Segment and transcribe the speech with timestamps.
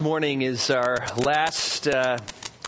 [0.00, 2.16] morning is our last uh,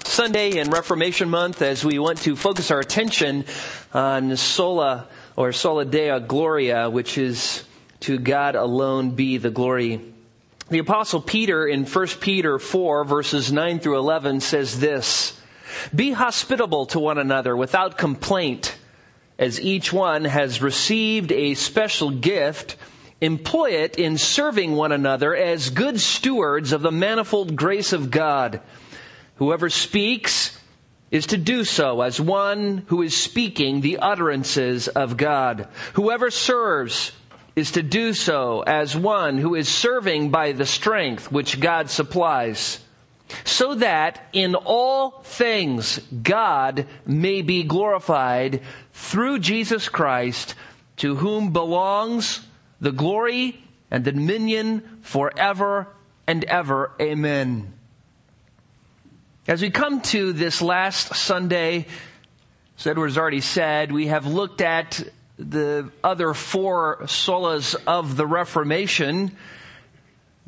[0.05, 3.47] Sunday in Reformation Month as we want to focus our attention
[3.95, 7.65] on sola or sola deo gloria, which is
[8.01, 10.03] to God alone be the glory.
[10.69, 15.41] The apostle Peter in 1 Peter 4 verses 9 through 11 says this,
[15.95, 18.77] Be hospitable to one another without complaint,
[19.39, 22.77] as each one has received a special gift
[23.23, 28.61] employ it in serving one another as good stewards of the manifold grace of God.
[29.37, 30.59] Whoever speaks
[31.13, 35.69] is to do so as one who is speaking the utterances of God.
[35.93, 37.13] Whoever serves
[37.55, 42.81] is to do so as one who is serving by the strength which God supplies.
[43.45, 50.55] So that in all things God may be glorified through Jesus Christ,
[50.97, 52.41] to whom belongs
[52.83, 55.87] the glory and the dominion forever
[56.27, 56.91] and ever.
[57.01, 57.73] Amen.
[59.47, 61.87] As we come to this last Sunday,
[62.77, 65.01] as Edward has already said, we have looked at
[65.39, 69.37] the other four solas of the Reformation.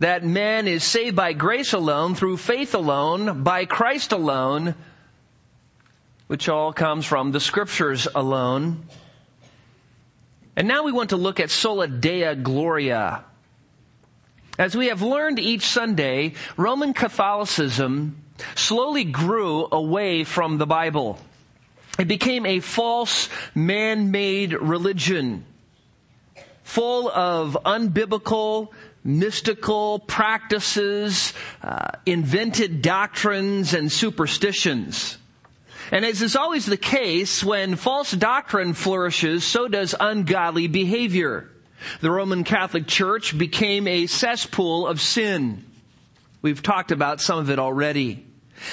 [0.00, 4.74] That man is saved by grace alone, through faith alone, by Christ alone,
[6.26, 8.86] which all comes from the scriptures alone.
[10.56, 13.24] And now we want to look at Sola Deo Gloria.
[14.56, 18.22] As we have learned each Sunday, Roman Catholicism
[18.54, 21.18] slowly grew away from the Bible.
[21.98, 25.44] It became a false, man-made religion,
[26.62, 28.68] full of unbiblical,
[29.02, 31.32] mystical practices,
[31.62, 35.18] uh, invented doctrines, and superstitions.
[35.90, 41.50] And as is always the case, when false doctrine flourishes, so does ungodly behavior.
[42.00, 45.64] The Roman Catholic Church became a cesspool of sin.
[46.42, 48.26] We've talked about some of it already.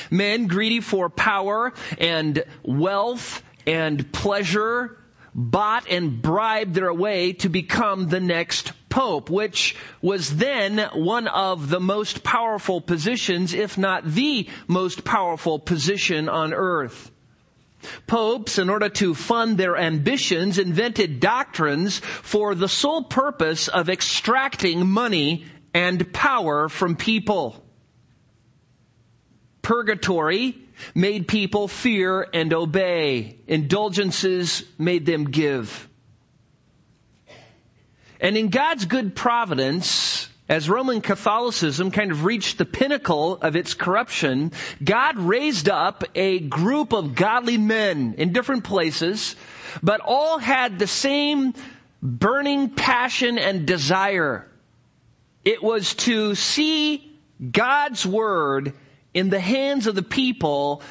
[0.09, 4.97] Men greedy for power and wealth and pleasure
[5.33, 11.69] bought and bribed their way to become the next pope, which was then one of
[11.69, 17.09] the most powerful positions, if not the most powerful position on earth.
[18.05, 24.87] Popes, in order to fund their ambitions, invented doctrines for the sole purpose of extracting
[24.87, 27.63] money and power from people.
[29.63, 30.57] Purgatory
[30.93, 33.37] made people fear and obey.
[33.47, 35.87] Indulgences made them give.
[38.21, 43.73] And in God's good providence, as Roman Catholicism kind of reached the pinnacle of its
[43.73, 44.51] corruption,
[44.83, 49.35] God raised up a group of godly men in different places,
[49.81, 51.55] but all had the same
[52.03, 54.47] burning passion and desire.
[55.43, 57.17] It was to see
[57.51, 58.73] God's Word
[59.15, 60.83] in the hands of the people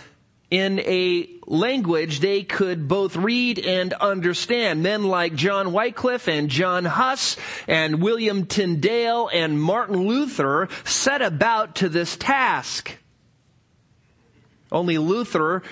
[0.50, 4.82] in a language they could both read and understand.
[4.82, 7.36] Men like John Wycliffe and John Huss
[7.68, 12.96] and William Tyndale and Martin Luther set about to this task.
[14.72, 15.62] Only Luther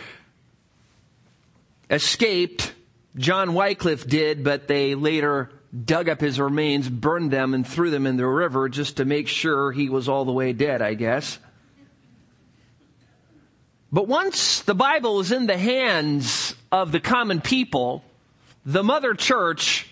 [1.91, 2.75] escaped.
[3.17, 5.50] John Wycliffe did, but they later
[5.84, 9.28] dug up his remains, burned them, and threw them in the river just to make
[9.28, 11.38] sure he was all the way dead, I guess.
[13.91, 18.04] But once the Bible was in the hands of the common people,
[18.65, 19.87] the mother church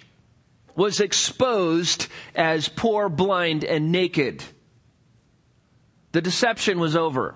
[0.75, 4.45] was exposed as poor, blind, and naked.
[6.13, 7.35] The deception was over.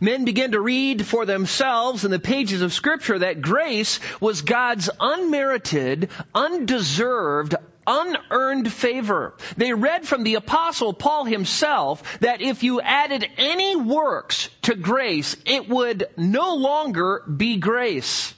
[0.00, 4.90] Men began to read for themselves in the pages of scripture that grace was God's
[4.98, 7.54] unmerited, undeserved,
[7.86, 9.34] unearned favor.
[9.56, 15.36] They read from the apostle Paul himself that if you added any works to grace,
[15.44, 18.34] it would no longer be grace.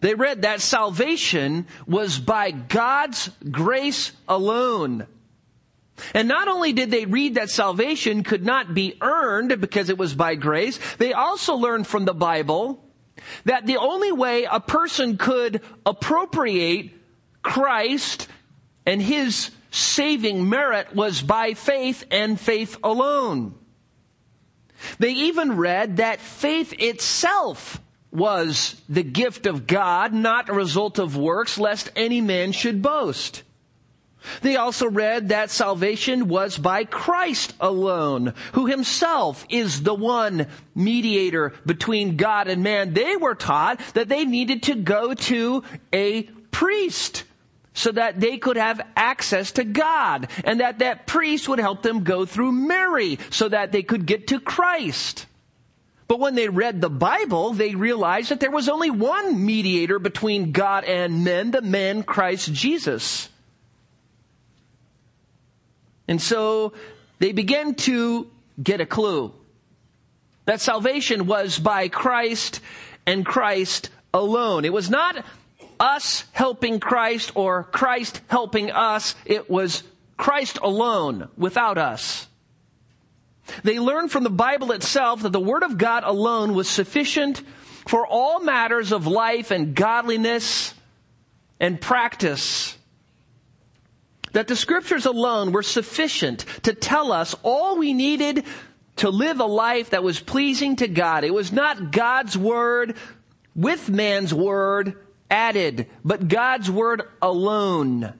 [0.00, 5.06] They read that salvation was by God's grace alone.
[6.14, 10.14] And not only did they read that salvation could not be earned because it was
[10.14, 12.84] by grace, they also learned from the Bible
[13.44, 16.92] that the only way a person could appropriate
[17.46, 18.26] Christ
[18.84, 23.54] and his saving merit was by faith and faith alone.
[24.98, 31.16] They even read that faith itself was the gift of God, not a result of
[31.16, 33.44] works, lest any man should boast.
[34.42, 41.52] They also read that salvation was by Christ alone, who himself is the one mediator
[41.64, 42.92] between God and man.
[42.92, 47.22] They were taught that they needed to go to a priest
[47.76, 52.04] so that they could have access to God and that that priest would help them
[52.04, 55.26] go through Mary so that they could get to Christ.
[56.08, 60.52] But when they read the Bible, they realized that there was only one mediator between
[60.52, 63.28] God and men, the man Christ Jesus.
[66.08, 66.72] And so
[67.18, 68.30] they began to
[68.62, 69.34] get a clue
[70.46, 72.60] that salvation was by Christ
[73.04, 74.64] and Christ alone.
[74.64, 75.26] It was not
[75.78, 79.14] us helping Christ or Christ helping us.
[79.24, 79.82] It was
[80.16, 82.26] Christ alone without us.
[83.62, 87.42] They learned from the Bible itself that the Word of God alone was sufficient
[87.86, 90.74] for all matters of life and godliness
[91.60, 92.76] and practice.
[94.32, 98.44] That the Scriptures alone were sufficient to tell us all we needed
[98.96, 101.22] to live a life that was pleasing to God.
[101.22, 102.96] It was not God's Word
[103.54, 104.98] with man's Word
[105.30, 108.12] added, but God's Word alone,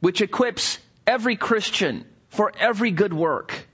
[0.00, 3.66] which equips every Christian for every good work.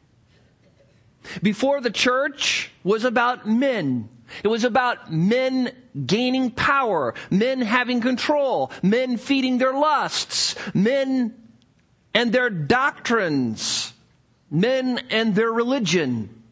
[1.42, 4.08] Before the church was about men.
[4.42, 5.70] It was about men
[6.06, 11.34] gaining power, men having control, men feeding their lusts, men
[12.14, 13.92] and their doctrines,
[14.50, 16.42] men and their religion.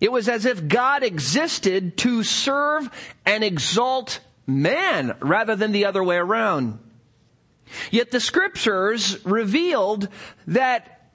[0.00, 2.88] It was as if God existed to serve
[3.26, 6.78] and exalt man rather than the other way around.
[7.90, 10.08] Yet the scriptures revealed
[10.46, 11.10] that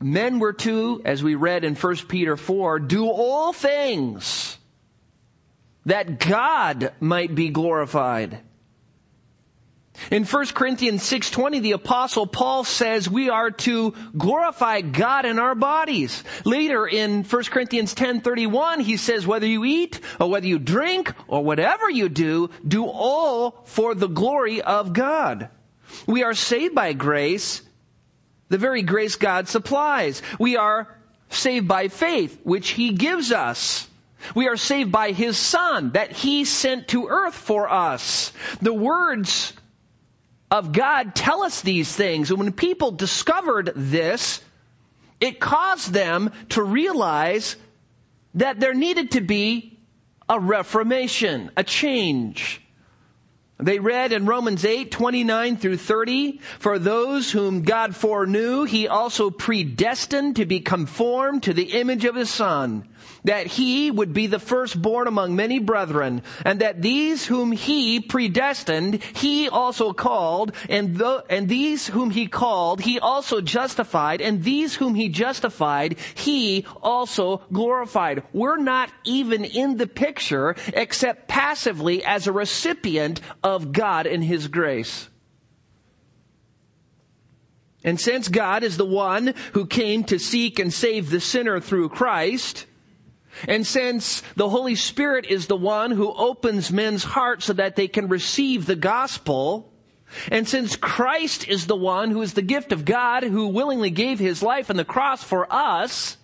[0.00, 4.58] men were to, as we read in 1 Peter 4, do all things
[5.84, 8.40] that God might be glorified.
[10.10, 15.54] In 1 Corinthians 6:20 the apostle Paul says we are to glorify God in our
[15.54, 16.24] bodies.
[16.44, 21.44] Later in 1 Corinthians 10:31 he says whether you eat or whether you drink or
[21.44, 25.48] whatever you do do all for the glory of God.
[26.06, 27.62] We are saved by grace
[28.48, 30.22] the very grace God supplies.
[30.38, 30.88] We are
[31.28, 33.88] saved by faith, which He gives us.
[34.34, 38.32] We are saved by His Son that He sent to earth for us.
[38.60, 39.52] The words
[40.50, 42.30] of God tell us these things.
[42.30, 44.40] And when people discovered this,
[45.20, 47.56] it caused them to realize
[48.34, 49.78] that there needed to be
[50.28, 52.62] a reformation, a change.
[53.60, 59.30] They read in Romans 8, 29 through 30, for those whom God foreknew, he also
[59.30, 62.84] predestined to be conformed to the image of his son
[63.24, 69.02] that he would be the firstborn among many brethren, and that these whom he predestined,
[69.02, 74.74] he also called, and, the, and these whom he called, he also justified, and these
[74.76, 78.22] whom he justified, he also glorified.
[78.32, 84.48] We're not even in the picture except passively as a recipient of God and his
[84.48, 85.08] grace.
[87.84, 91.88] And since God is the one who came to seek and save the sinner through
[91.88, 92.66] Christ,
[93.46, 97.88] and since the Holy Spirit is the one who opens men's hearts so that they
[97.88, 99.72] can receive the gospel,
[100.30, 104.18] and since Christ is the one who is the gift of God who willingly gave
[104.18, 106.17] his life on the cross for us,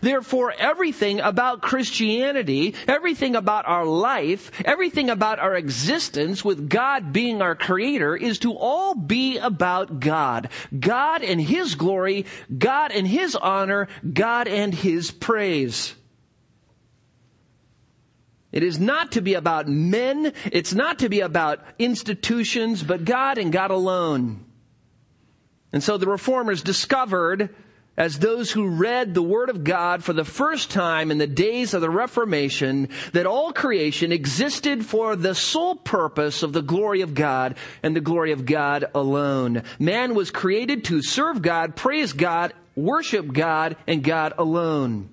[0.00, 7.42] Therefore, everything about Christianity, everything about our life, everything about our existence with God being
[7.42, 10.48] our creator is to all be about God.
[10.78, 15.94] God and His glory, God and His honor, God and His praise.
[18.52, 20.32] It is not to be about men.
[20.46, 24.44] It's not to be about institutions, but God and God alone.
[25.72, 27.54] And so the reformers discovered,
[28.00, 31.74] as those who read the Word of God for the first time in the days
[31.74, 37.12] of the Reformation, that all creation existed for the sole purpose of the glory of
[37.12, 39.64] God and the glory of God alone.
[39.78, 45.10] Man was created to serve God, praise God, worship God, and God alone.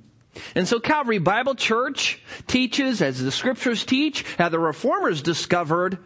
[0.55, 5.97] And so Calvary Bible Church teaches, as the scriptures teach, how the reformers discovered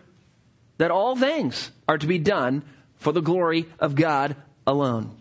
[0.79, 2.63] that all things are to be done
[2.95, 4.35] for the glory of God
[4.65, 5.20] alone.